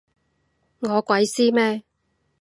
[0.79, 1.83] 我鬼知咩？